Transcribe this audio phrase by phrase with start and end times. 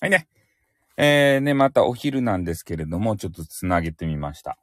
[0.00, 0.28] はいね。
[0.96, 4.58] えー、ね、またお昼なんですけれども、ちょっとつなげてみました。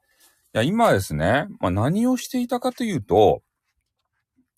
[0.53, 3.41] いや、今ですね、まあ、何をしていたかというと、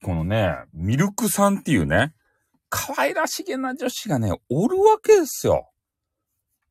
[0.03, 2.13] このね、ミルクさんっていうね、
[2.69, 5.70] 可愛らしげな女子がね、おるわけですよ。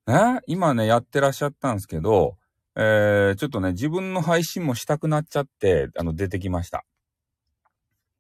[0.07, 2.37] ね、今ね、やってらっしゃったんですけど、
[2.77, 6.85] えー、ちょっとね、自分の配信もしたくなっちゃって、あの、出てきました。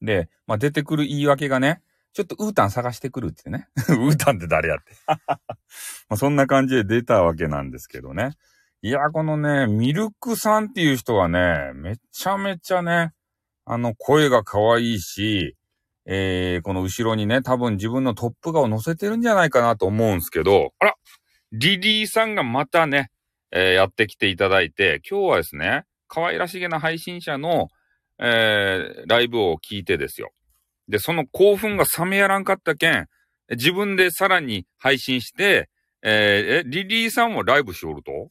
[0.02, 1.82] で、まあ、出てくる言い訳がね、
[2.16, 3.68] ちょっとウータン探してくるってね。
[3.90, 5.38] ウータンって誰やって ま
[6.08, 8.30] あそんな感じで出たわけなんですけどね。
[8.80, 13.12] いや、このね、ミルクさんっていう人はね、めちゃめちゃね、
[13.66, 15.58] あの、声が可愛いし、
[16.06, 20.94] えー、この後ろにね、多分自分のトップ画を載せてるんじゃないかなと思うんですけど、あら
[21.52, 23.10] リリーさんがまたね、
[23.50, 27.68] えー、やってきていただいて、今日はですね、可愛らしげな配信者の、
[28.18, 30.30] えー、ライブを聞いてですよ。
[30.88, 33.06] で、その興奮が冷めやらんかったけん、
[33.50, 35.68] 自分でさらに配信して、
[36.02, 38.30] えー、え、リリーさんもライブしおると？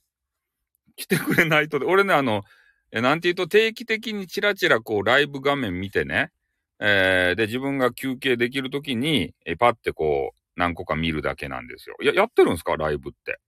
[0.95, 2.43] 来てくれないと、俺ね、あの、
[2.91, 6.31] え、なんて言うと定期的にチラチラこうライブ画面見てね、
[6.79, 11.97] えー、で、自分が休憩できるときに、え、パってこう、何個か見るだけなんですよ。
[12.01, 12.77] や、やってるんすか？
[12.77, 13.39] ライブって。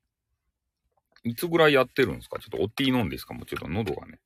[1.23, 2.39] いつぐらいやってるんですか？
[2.39, 3.33] ちょっとおっていい飲んですか？
[3.33, 4.19] もちょっと喉がね。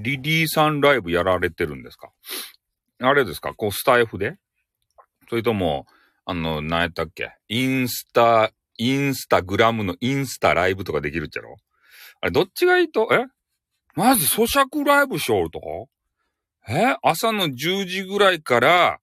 [0.00, 2.10] リリーさんライブやられてるんですか？
[3.00, 3.54] あれですか？
[3.54, 4.36] こうスタイフで？
[5.28, 5.86] それとも、
[6.24, 7.32] あの、何やったっけ？
[7.48, 11.56] インスタ、インスタグラムのインスタライブとかできるっちゃろ？
[12.20, 13.26] あれ、どっちがいいと、え？
[13.94, 15.88] まず咀嚼ライブしょると
[16.68, 16.96] え？
[17.02, 18.98] 朝の10時ぐらいから、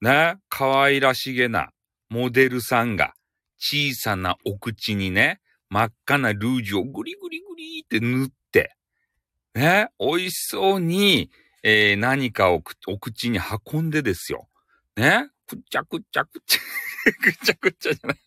[0.00, 1.70] ね、可愛らしげな
[2.10, 3.14] モデルさんが
[3.58, 8.76] 小さなお口にね、真っ赤なルージュをグリグリグリって塗って、
[9.56, 11.30] ね、美味しそうに、
[11.62, 13.40] えー、何かをお口に
[13.74, 14.48] 運んでですよ。
[14.96, 16.60] ね、くっちゃくっちゃくっちゃ、
[17.22, 18.18] くっちゃくっちゃじゃない。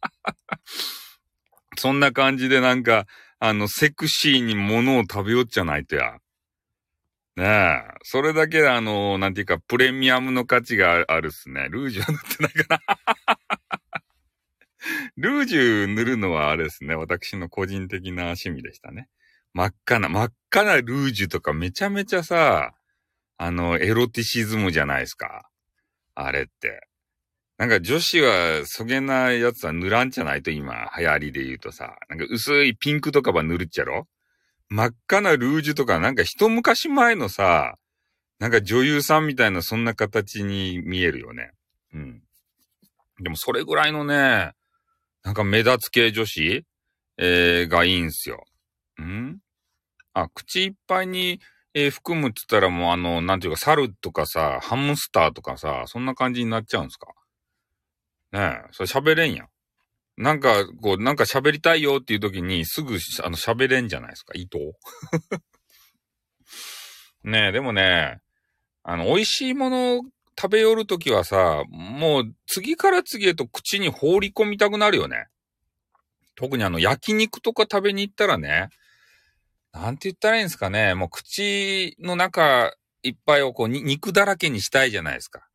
[1.77, 3.05] そんな感じでなんか、
[3.37, 6.17] あの、セクシーに物を食べよっちゃないとや。
[7.35, 7.83] ねえ。
[8.01, 11.69] それだけであの、なんていうか、プレミアムの価値があるっすね。
[11.69, 14.03] ルージュは塗ってないかな。
[15.15, 16.95] ルージュ塗るのはあれですね。
[16.95, 19.09] 私の個人的な趣味でしたね。
[19.53, 22.73] 真っ赤な、真っ赤なルージュとかめちゃめちゃさ、
[23.37, 25.49] あの、エロティシズムじゃないですか。
[26.15, 26.87] あれって。
[27.57, 31.97] なんか女子はそげなやつは塗らんじゃないと今流行りで言うとさ。
[32.07, 34.07] なんか薄いピンクとかは塗るっちゃろ
[34.69, 37.75] 真っ赤なルージュとかなんか一昔前のさ、
[38.39, 41.51] なんか女優さんみたいなそんな形に見えるよね。
[41.93, 42.21] うん。
[43.19, 44.53] でもそれぐらいのね、
[45.23, 46.65] なんか目立つ系女子、
[47.17, 48.45] えー、がいいんすよ。
[49.01, 49.39] ん？
[50.13, 51.39] あ、口いっぱいに、
[51.73, 57.13] えー、含むって言ったらもうあの、なんていうか、猿とかさ、ハムスターとかさ、そんな感じになっちゃうんすか？
[58.31, 59.47] ねえ、それ喋れんやん。
[60.17, 64.59] なんか、こう、なんか喋りたいよっていう時に、すぐ、あの、喋れんじゃないですか、糸
[67.23, 68.19] ねえ、でもね、
[68.83, 70.01] あの、美味しいもの
[70.39, 75.27] 食べよるときはさ、もう次から次へと口に放り込みたくなるよね。
[76.35, 78.69] 特にあの焼肉とか食べに行ったらね、
[79.73, 85.47] なんて言ったらいいんですかね、もう口の中いっぱいをこう肉だらけにしたいじゃないですか。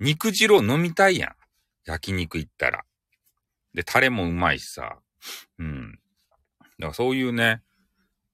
[0.00, 1.30] 肉汁を飲みたいやん。
[1.86, 2.84] 焼肉行ったら。
[3.74, 4.98] で、タレもうまいしさ。
[5.58, 5.92] うん。
[5.92, 7.62] だからそういうね、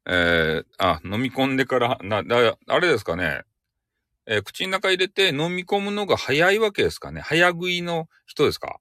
[0.06, 3.42] えー、あ、飲み込んでから、な、だ、あれですかね。
[4.26, 7.20] えー、口の中入れて飲み込むのが早いわけですかね。
[7.20, 8.78] 早食いの人ですか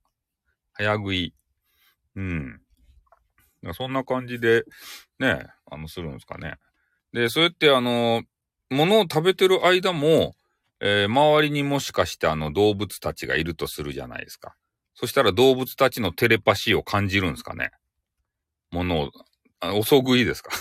[0.74, 1.34] 早食い。
[2.16, 2.62] うん。
[3.74, 4.64] そんな感じで、
[5.20, 6.56] ね、あの、するんですかね。
[7.14, 8.24] で、そうやってあの、
[8.70, 10.36] 物を食べてる間も、
[10.81, 14.56] えー、周りにもしかしてあの動物たちがいるとするじゃないですか。
[14.96, 17.72] そしたら動物たちのテレパシーを感じるんですかね。
[18.72, 19.12] 物を、
[19.59, 20.52] あおそ食いですか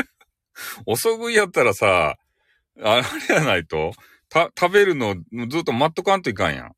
[0.86, 2.16] おそ食いやったらさ、
[2.82, 3.92] あれやないと、
[4.28, 5.16] た、食べるの
[5.48, 6.72] ずっと待っとかんといかんやん。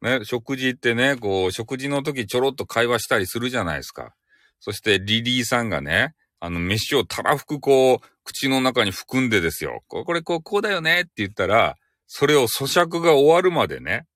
[0.00, 4.14] ね、食事ってね、こう、食事の時ちょろっと会話したりするじゃないですか。
[4.60, 9.82] そしてリリーさんがね、あの、飯をたらふくこう、口の中に含んでですよ。
[9.88, 11.76] これ、こう、こうだよねって言ったら、
[12.06, 14.06] それを咀嚼が終わるまでね、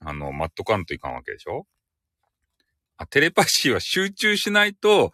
[0.00, 1.66] あの、待っとかんといかんわけでしょ
[2.96, 5.12] あテレパシーは集中しないと、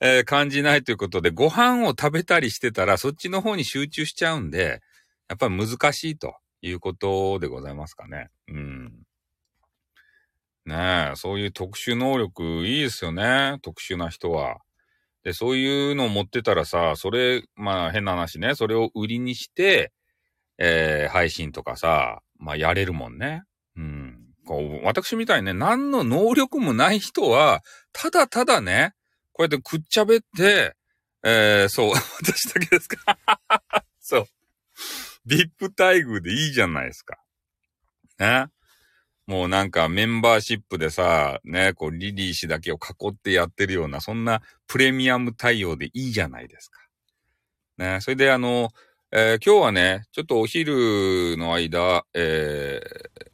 [0.00, 4.80] えー、感じないということで、ご飯を食べたりしてたら、そっちの方に集中しちゃうんで、
[5.28, 8.30] やっぱり難しいということでございますかね。
[8.48, 9.03] うん。
[10.66, 13.58] ねえ、そういう特殊能力いいですよね。
[13.62, 14.58] 特殊な人は。
[15.22, 19.92] で、そういうのを持ってたらさ、それ、まあ変な話ね、それを売りにして、
[20.58, 23.42] えー、配信とかさ、まあ、やれるもんね。
[23.76, 24.18] うん。
[24.46, 27.62] こう、私みたいにね、何の能力もない人は、
[27.92, 28.94] ただただね、
[29.32, 30.76] こうやってくっちゃべって、
[31.24, 33.18] えー、そう、 私だけですか
[34.00, 34.26] そう。
[35.26, 37.18] VIP 待遇でいいじゃないですか。
[38.18, 38.46] ね。
[39.26, 46.80] もうなんかメンバーシップでさ、ね、こうリリー氏だけを囲ってやってるような、そんなプレミアム対応でいいじゃないですか。
[47.78, 48.70] ね、それであの、
[49.10, 52.80] えー、今日はね、ちょっとお昼の間、え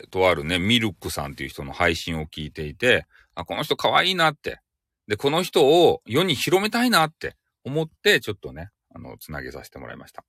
[0.05, 4.61] ー、とあるね、ミルクさんっていう人の配信を聞いていて、あ、この人可愛いなって。
[5.09, 7.35] で、この人を世に広めたいなって
[7.65, 10.25] 思って、ちょっとね、あの、つなげさせてもらいました。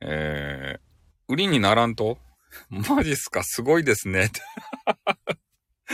[0.00, 2.18] えー、売りにならんと？
[2.68, 3.42] マジっすか？
[3.42, 4.30] すごいですね。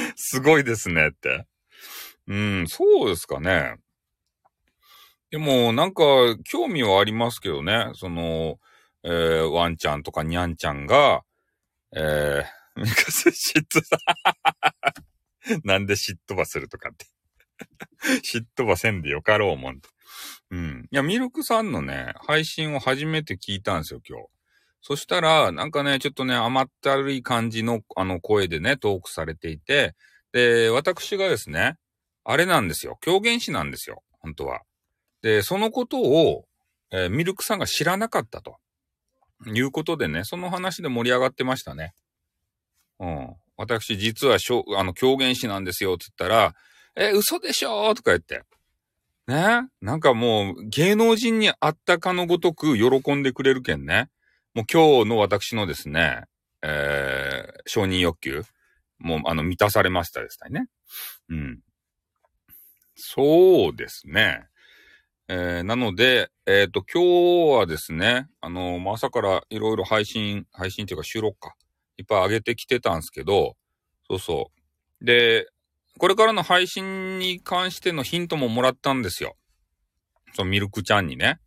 [0.16, 1.46] すごいですねって。
[2.26, 3.76] うん、そうですかね。
[5.30, 6.02] でも、なんか、
[6.44, 7.90] 興味はありますけどね。
[7.94, 8.58] その、
[9.04, 11.22] えー、ワンちゃんとかニャンちゃんが、
[11.96, 13.96] えー、ミカス嫉妬さ、
[15.64, 17.06] なんで嫉妬ばするとかって。
[18.24, 19.80] 嫉妬ばせんでよかろうもん。
[20.50, 20.88] うん。
[20.90, 24.26] いや、ミルクさんのね、配信を初めて聞いたんですよ、今日。
[24.82, 29.94] そしたら、なんかね、ちょっとね、甘ったるい感じの、あの、声でね、トークされていて、
[30.32, 31.76] で、私がですね、
[32.24, 32.98] あれなんですよ。
[33.00, 34.02] 狂言師なんですよ。
[34.20, 34.60] 本当は。
[35.22, 36.46] で、そのことを、
[36.90, 38.56] えー、ミルクさんが知らなかったと。
[39.46, 41.94] いうことでね、その話で盛り上がってましたね。
[42.98, 43.34] うん。
[43.56, 46.54] 私、実はしょ、あの、狂言師なんですよ、って言ったら、
[46.94, 48.42] え、嘘でしょとか言って。
[49.26, 49.68] ね？
[49.80, 54.10] なんかもう、芸能人に会ったかのごとく喜んでくれるけんね。
[54.54, 56.24] もう今日の私のですね、
[56.62, 58.42] えー、承認欲求、
[58.98, 60.66] もうあの、満たされましたですね。
[61.28, 61.60] うん。
[62.96, 64.46] そうですね。
[65.28, 71.54] えー、なので、えっ、ー、と、今日はですね、あの、ま、朝からいろいろ配信、配信っていうか収録か、
[71.96, 73.56] いっぱい上げてきてたんですけど、
[74.08, 74.50] そうそ
[75.00, 75.04] う。
[75.04, 75.46] で、
[75.98, 79.36] これからの配信に関してのヒントももらったんですよ。
[80.34, 81.38] そのミルクちゃんにね。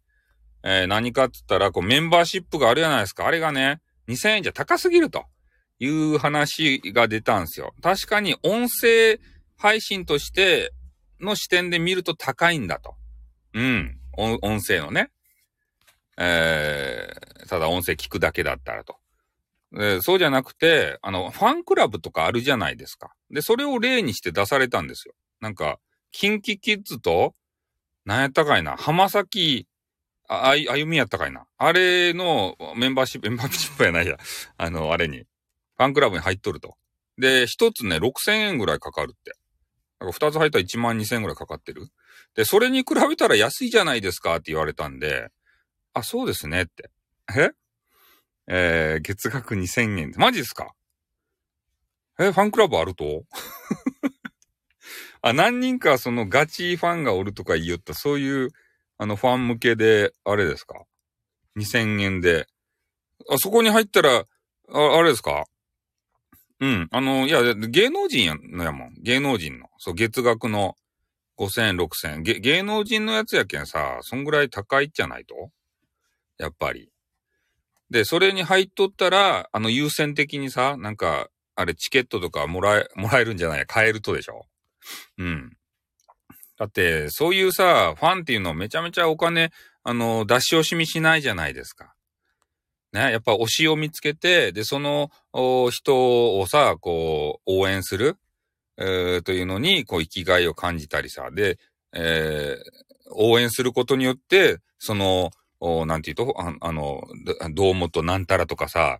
[0.64, 3.28] えー、何かって言ったら、こうメンバーシップがあるじゃないですか。
[3.28, 5.26] あれがね、2000円じゃ高すぎると
[5.80, 7.74] いう話が出たんですよ。
[7.82, 9.20] 確かに音声
[9.58, 10.74] 配信として
[11.20, 12.96] の視点で見ると高いんだと。
[13.54, 13.98] うん。
[14.16, 15.10] 音声のね。
[16.18, 18.98] えー、ただ音声聞くだけだったらと。
[19.80, 23.14] えそうじゃなくて、あの、ファンクラブとかあるじゃないですか。
[23.32, 25.16] で、それを例にして出されたんですよ。
[25.42, 25.80] なんか、
[26.12, 27.34] キンキキッズと、
[28.06, 29.68] なんやったかいな、浜崎
[30.28, 31.46] あ、あゆみやったかいな。
[31.58, 34.18] あれのメンバーシップ、メンバーシップやないや。
[34.58, 35.20] あの、あれに。
[35.20, 36.78] ファンクラブに入っとると。
[37.18, 39.32] で、一つね、6000円ぐらいかかるって。
[39.32, 39.36] だ
[40.00, 41.88] から二つ入ったら1万2000円ぐらいかかってる。
[42.36, 45.30] で、それに比べたら安いじゃないですかって言われたんで、
[45.94, 46.90] あ、そうですねって。
[47.36, 47.52] え？
[48.48, 50.14] えー、月額2000円。
[50.18, 50.74] マジっすか？
[52.20, 53.24] え、ファンクラブあると？
[55.22, 58.50] あ、何人かそのガチファンがおるとか言いよった、そういう
[59.00, 60.84] あの、ファン向けで、あれですか
[61.56, 62.48] ?2000 円で。
[63.30, 64.26] あそこに入ったら、
[64.74, 65.46] あ、あれですか？
[66.60, 66.88] うん。
[66.92, 68.94] あの、いや、芸能人やのやもん。
[69.02, 69.68] 芸能人の。
[69.78, 70.76] そう、月額の
[71.38, 72.24] 5000、6000円。
[72.24, 75.52] 芸能人のやつやけんさ、そんぐらい高いじゃないと？
[76.40, 76.90] やっぱり。
[77.90, 83.66] で、それに入っとったら、あの、優先的にさ、なんか、あれ、チケットとかもらえ、もらえるんじゃない？
[83.68, 84.46] 買えるとでしょ？
[85.20, 85.58] うん。
[86.64, 89.52] だって、そういうさ、ファンっていうのめちゃめちゃお金、
[89.84, 91.94] あの、出し惜しみしないじゃないですか。
[92.94, 95.12] ね、やっぱ推しを見つけて、で、その
[95.72, 98.16] 人をさ、こう、応援する、
[98.78, 101.60] えー、というのに、こう、生きがいを感じたりさ、で、
[101.92, 107.04] えー、応援することによって、その、おなんていうと、ああの、
[107.72, 109.00] うもとなんたらとかさ、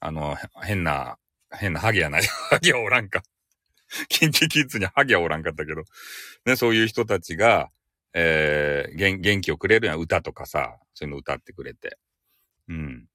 [0.00, 1.18] あの、変な、
[1.50, 2.22] 変なハゲやない。
[2.48, 3.22] ハゲおらんか。
[4.08, 5.82] キンキキッズにハゲはおらんかったけど、
[6.46, 7.70] ね、そういう人たちが、
[8.12, 11.98] えー、元元気をくれるような歌とかさ、そういうの歌ってくれて。
[12.68, 13.06] うん。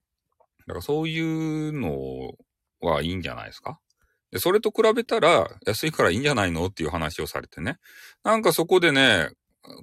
[0.66, 2.32] だからそういうの
[2.80, 3.80] はいいんじゃないですか？
[4.30, 6.66] で、それと比べたら安いからいいんじゃないの？
[6.66, 7.78] っていう話をされてね。
[8.22, 9.30] なんかそこでね、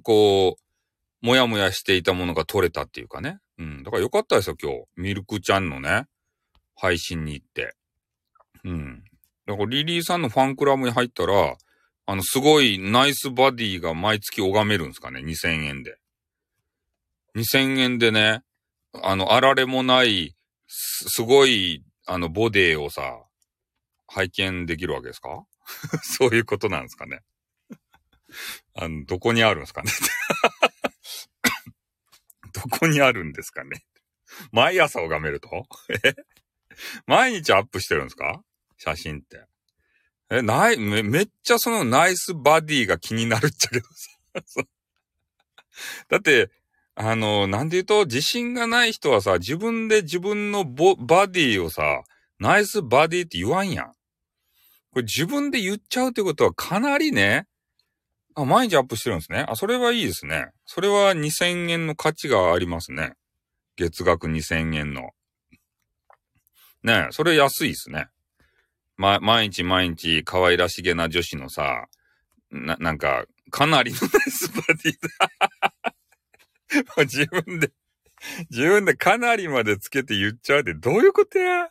[0.02, 3.38] こう、もやもやしていたものが取れたっていうかね。
[3.58, 3.82] うん。
[3.82, 4.84] だからよかったですよ、今日。
[4.96, 6.06] ミルクちゃんのね、
[6.76, 7.74] 配信に行って。
[8.64, 9.04] うん。
[9.48, 11.56] だからリリーさんのファンクラブに入ったら、
[12.04, 15.96] あの、すごいナイスバディが毎月拝めるんですかね ?2000 円で。
[17.34, 18.42] 2000円でね、
[19.02, 20.36] あの、あられもない、
[20.66, 23.22] す、すごい、あの、ボディをさ、
[24.06, 25.46] 拝見できるわけですか？
[26.02, 27.20] そういうことなんですかね。
[28.74, 29.90] あの、どこにあるんですかね？
[32.52, 33.82] どこにあるんですかね？
[34.52, 35.48] 毎朝拝めると？
[36.04, 36.14] え？
[37.06, 38.42] 毎日アップしてるんですか？
[38.78, 39.44] 写真って。
[40.30, 43.86] え、ない、め、めっちゃそのナイスバディが気になるっちゃけど
[44.44, 44.62] さ。
[46.08, 46.50] だって、
[46.94, 52.02] あの、なんで言うと、自信がない人はさ、自分で自分のボ、バディをさ、
[52.38, 53.92] ナイスバディって言わんやん。
[54.90, 57.46] これ自分で言っちゃうってことはかなりね、
[58.34, 59.44] あ、毎日アップしてるんですね。
[59.48, 60.48] あ、それはいいですね。
[60.64, 63.14] それは2000円の価値がありますね。
[63.76, 65.10] 月額2000円の。
[66.82, 68.08] ね、それ安いですね。
[68.98, 71.86] ま、毎日毎日可愛らしげな女子のさ、
[72.50, 76.84] な、なんか、かなりのナイスバディだ。
[76.96, 77.70] もう自分で、
[78.50, 81.68] 自分でかなりまでつけて言っちゃうってどういうことや？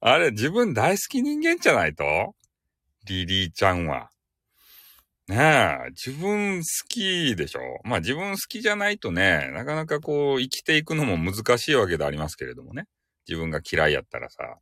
[0.00, 2.34] あれ、自分大好き人間じゃないと？
[3.06, 4.10] リリーちゃんは。
[5.28, 5.36] ね
[5.86, 7.60] え、自分好きでしょ？
[7.84, 12.86] まあ自分好きじゃないとね、なかなかこう生きていくのも難しいわけでありますけれどもね。
[13.28, 14.58] 自分が嫌いやったらさ。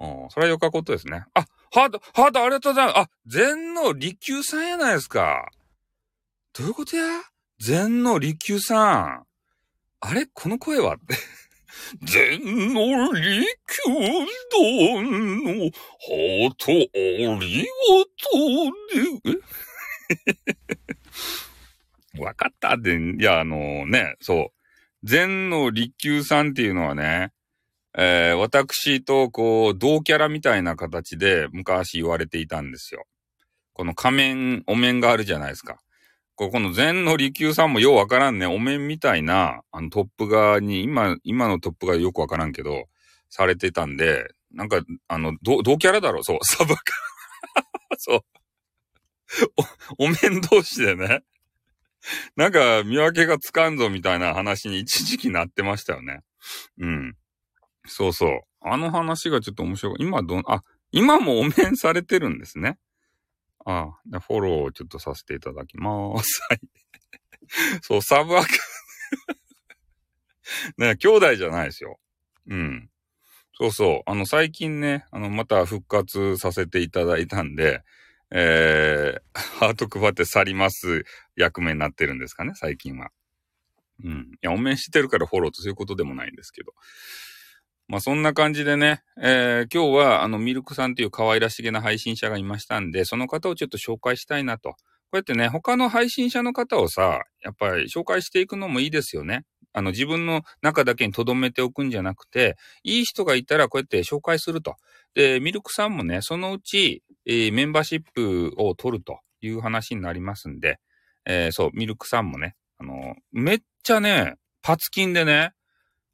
[0.00, 1.24] うん、それはよかことですね。
[1.34, 2.98] あ、ハート、ハートありがとうございます。
[2.98, 5.48] あ、禅の利休さんやないですか。
[6.52, 7.04] どういうことや？
[7.58, 9.26] 禅の利休さん。
[10.00, 10.26] あれ？
[10.32, 10.96] この声は？
[12.02, 12.40] 禅
[12.72, 13.90] の利休
[14.52, 15.04] 団
[15.42, 17.66] のハートありが
[18.16, 18.28] と
[18.68, 19.38] うで、
[22.16, 22.20] え？
[22.22, 25.06] わかったって、いや、あのね、そう。
[25.06, 27.32] 禅の利休さんっていうのはね、
[27.96, 33.04] えー、私とこう、同キャラみたいな形で昔言われていたんですよ。
[33.72, 35.78] この仮面、お面があるじゃないですか。
[36.36, 42.86] ここの禅の利休さんもようわからんね、お面みたいな、あのトップ側に、今、今のトップがよくわからんけど、
[43.30, 46.82] されてたんで、なんか、あの、同キャラだろそう、サブカ。
[47.98, 48.20] そう。
[49.98, 51.22] お、お面同士でね。
[52.36, 56.20] なんか、見分けがつかんぞみたいな話に一時期なってましたよね。
[56.78, 57.16] うん。
[57.86, 58.40] そうそう。
[58.60, 59.96] あの話がちょっと面白い。
[60.00, 62.78] 今どん、あ、今もお面されてるんですね。
[63.66, 66.40] ああ、フォローをちょっとさせていただきます。
[66.48, 66.60] はい。
[67.82, 68.48] そう、サブアカ
[70.78, 71.98] ね、兄弟じゃないですよ。
[72.48, 72.90] うん。
[73.56, 74.10] そうそう。
[74.10, 77.82] あの、最近ね、あの、また復活させていただいたんで、
[78.30, 79.20] えー、
[79.60, 81.04] ハート配って去ります
[81.36, 83.10] 役目になってるんですかね、最近は。
[84.02, 84.32] うん。
[84.34, 86.74] いや、お面してるからフォローとそういうことでもないんですけど。
[87.88, 94.70] まあそんな感じでね、えー、今日はあのミルクさんという可愛らしげな配信者がいましたんで、その方をちょっと紹介したいなと。
[94.70, 94.76] こ
[95.12, 99.44] うやってね、他の配信者の方をさ、やっぱり紹介していくのもいいですよね。
[99.72, 104.76] あの自分の中だけに留めておくんじゃなくて、いい人がいたらこうやって紹介すると。
[105.14, 110.78] で、ミルクさんもね、そのうち、えー、メンバーシップを取るという話になりますんで、
[111.26, 115.52] えー、そう、ミルクさんもね、あの、めっちゃね、パツキンでね、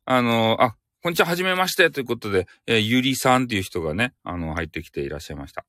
[0.04, 1.90] あの、あ、こんにちは、はじめまして。
[1.90, 5.64] ということで、えー、ゆりさんっていう人がね、あの、入ってきていらっしゃいました。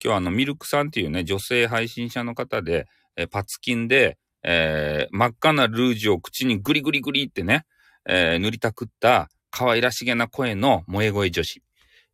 [0.00, 7.66] 日はあの、ミルクさんっていうね、女性配信者の方で、えー、パツキンで、えー、真っ赤なルージュを口にグリグリグリってね、
[8.08, 11.64] えー、塗りたくった可愛らしげな声の萌え声女子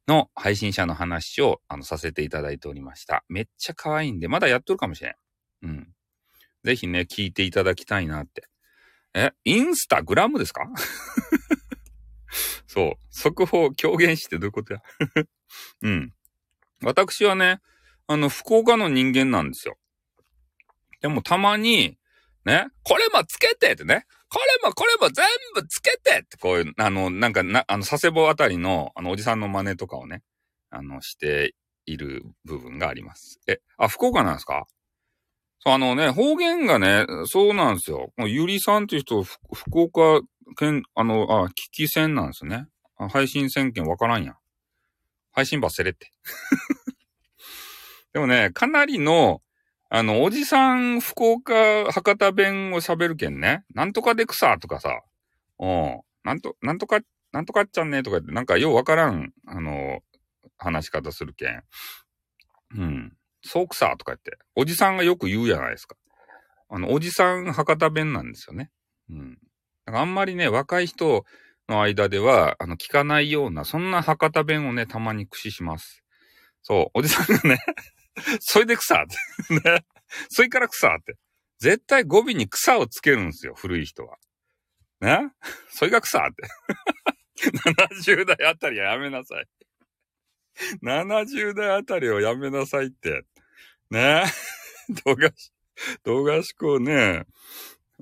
[0.09, 3.23] の配信者の話を、あの、させていただいておりました。
[3.29, 5.15] めっちゃ可愛いんで、まだやっとるかもしれん。
[5.65, 5.89] うん。
[6.65, 8.45] ぜひね、聞いていただきたいなって。
[9.13, 10.63] え、インスタグラムですか？
[12.67, 12.93] そう。
[13.11, 14.81] 速報、狂言師ってどういうことや？
[15.83, 16.13] うん。
[16.83, 17.61] 私はね、
[18.07, 19.77] あの、福岡の人間なんですよ。
[21.01, 21.99] でもたまに、
[22.45, 30.23] ね、これもつけてってね、これもこれも全部つけてって、こういう、あの、なんかな、あの、佐世保あたりの、あの、おじさんの真似とかをね、
[30.71, 31.55] あの、して
[31.87, 33.41] いる部分があります。
[33.47, 34.67] え、あ、福岡なんですか、
[35.65, 38.13] あのね、方言がね、そうなんですよ。
[38.19, 39.41] ゆりさんっていう人、福
[39.81, 40.21] 岡
[40.57, 42.67] 県、あの、あ、聞き戦なんですね。
[43.11, 44.37] 配信戦権わからんやん。
[45.33, 46.13] 配信バせれって。
[48.13, 49.41] でもね、かなりの、
[49.89, 53.65] あの、おじさん、福岡、博多弁を喋るけんね。
[53.73, 55.03] なんとかでくさとかさ。
[55.59, 56.01] うん。
[56.25, 57.01] なんと、なんとか、
[57.33, 60.01] なんとかっちゃんねとか言って、なんかようわからん、あの、
[60.59, 61.63] 話し方するけん。
[62.77, 63.17] うん。
[63.45, 64.39] そうくさとか言って。
[64.55, 65.97] おじさんがよく言うじゃないですか。
[66.69, 68.71] あの、おじさん博多弁なんですよね。
[69.11, 69.39] うん。
[69.87, 71.25] あんまりね、若い人
[71.69, 76.03] の間では、あの、聞かないような、そんな博多弁をね、たまに駆使します。
[76.63, 77.59] そう、おじさんがね
[78.41, 79.07] それで草っ
[79.49, 79.71] て。
[79.71, 79.85] ね。
[80.29, 81.17] それから草って。
[81.59, 84.19] 絶対語尾に草をつけるんですよ、古い人は。
[85.01, 85.33] ね
[85.69, 86.43] それが草って。
[88.05, 89.47] 70代あたりはやめなさい。
[90.83, 93.25] 70代あたりをやめなさいって。
[93.93, 94.25] ね
[94.89, 95.53] え 動画し、
[96.03, 97.27] 動画しこうね、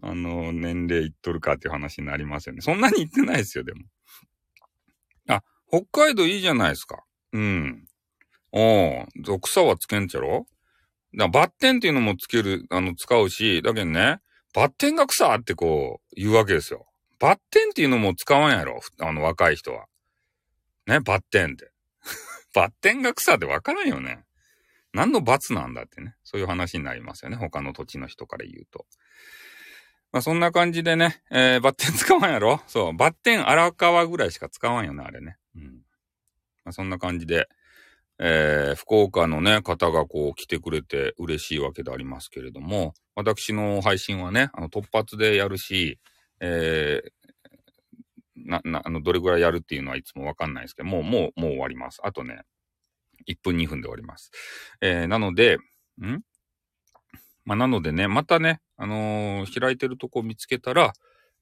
[0.02, 2.60] あの、年齢いっとるかっていう話になりますよね。
[2.60, 3.80] そんなに言ってないですよ、でも。
[5.28, 7.04] あ、北海道いいじゃないですか。
[7.32, 7.84] うん。
[8.52, 10.46] おう、草はつけんちゃろ？
[11.16, 14.20] だバッテンっていうのもつける、あの、使うし、だけどね、
[14.54, 16.86] バッテンが草ってこう、言うわけですよ。
[17.18, 19.86] バッテンっていうのも使わんやろあの、若い人は。
[20.86, 21.72] ね、バッテンって。
[22.54, 24.24] バッテンが草ってわからんよね。
[24.92, 26.14] 何の罰なんだってね。
[26.24, 27.36] そういう話になりますよね。
[27.36, 28.86] 他の土地の人から言うと。
[30.12, 32.60] まあそんな感じでね、えー、バッテン使わんやろ？
[32.66, 32.96] そう。
[32.96, 35.36] バッテン荒川ぐらいしか使わんよね、あれね。
[35.54, 35.62] うん。
[36.64, 37.48] まあそんな感じで、
[38.18, 45.98] えー、福岡のね、方がこう来てくれて嬉しいわけでありますけれども、私の配信はね、あの突発でやるし、
[46.40, 47.10] えー、
[48.36, 52.00] な、な、あの、どれぐらいやるっていうのはいつもわかんないですけど、もう、もう、もう終わります。
[52.02, 52.42] あとね、
[53.28, 54.30] 1分2分で終わります。
[54.80, 55.58] えー、なので、
[56.00, 56.20] ん？
[57.44, 60.92] まあ、なのでね、またね、あのー、開いてるとこ見つけたら、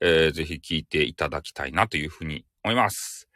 [0.00, 3.28] えー、ぜひ聞いていただきたいなというふうに思います。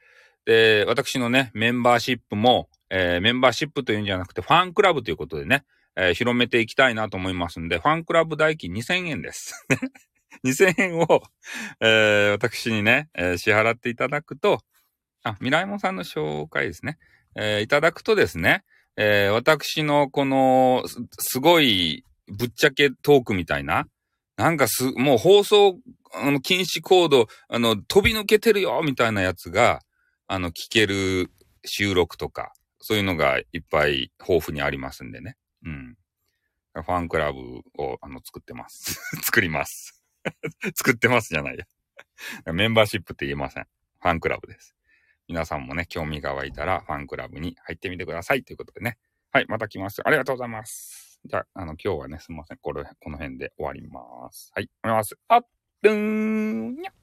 [0.44, 5.64] で、私のね、メンバーシップも、えー、メンバーシップというんじゃなくて、ファンクラブということでね、
[5.96, 9.66] えー、広めていきたいなと思いますんで、ファンクラブ代金2000円です。
[10.44, 11.22] 2000円を、
[11.80, 14.61] えー、私にね、えー、支払っていただくと、
[15.25, 16.99] あ、ミライモさんの紹介ですね。
[17.35, 18.65] えー、いただくとですね、
[18.97, 20.85] えー、私のこの、
[21.19, 23.87] すごい、ぶっちゃけトークみたいな、
[24.37, 25.79] なんかす、もう放送、
[26.15, 29.81] あの、禁止コード、あの、飛び抜けてるよみたいなやつが、
[30.27, 31.31] あの、聞ける
[31.65, 35.37] 収録とか、そういうのがいっぱい豊富にありますんでね。
[35.65, 35.97] うん。
[36.75, 37.39] ファンクラブ
[37.79, 39.01] を、あの、作ってます。
[39.23, 40.03] 作ります。
[40.75, 41.65] 作ってますじゃないや。
[42.53, 43.67] メンバーシップって言えません。
[44.01, 44.75] ファンクラブです。
[45.33, 48.45] 皆さんもね、興味が湧いたらファンクラブに入ってみてください。
[48.45, 48.99] ということでね。
[49.31, 50.03] はい、また来ます。
[50.05, 51.23] ありがとうございます。
[51.25, 52.59] じゃあ、あの、今日はね、すみません。
[52.61, 54.53] これ、この辺で終わります。
[54.55, 55.17] はい、お願います。
[55.29, 55.47] あっ、
[55.81, 56.95] どーんにゃっ